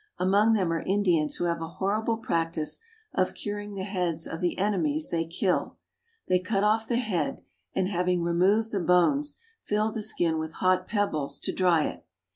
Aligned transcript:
Among 0.17 0.53
them 0.53 0.73
are 0.73 0.81
Indians 0.81 1.35
who 1.35 1.43
have 1.43 1.61
a 1.61 1.67
horrible 1.77 2.17
practice 2.17 2.79
of 3.13 3.35
curing 3.35 3.75
the 3.75 3.83
heads 3.83 4.25
of 4.25 4.41
the 4.41 4.57
ene 4.59 4.81
mies 4.83 5.11
they 5.11 5.25
kill. 5.27 5.77
They 6.27 6.39
cut 6.39 6.63
off 6.63 6.87
the 6.87 6.95
head 6.95 7.43
and, 7.75 7.87
having 7.87 8.23
removed 8.23 8.71
the 8.71 8.79
bones, 8.79 9.37
fill 9.61 9.91
the 9.91 10.01
skin 10.01 10.39
with 10.39 10.53
hot 10.53 10.87
pebbles 10.87 11.37
to 11.41 11.53
dry 11.53 11.83
it. 11.83 12.03